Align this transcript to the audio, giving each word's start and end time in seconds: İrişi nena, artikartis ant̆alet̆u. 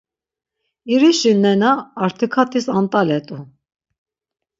İrişi 0.93 1.31
nena, 1.43 1.71
artikartis 2.03 2.65
ant̆alet̆u. 2.77 3.37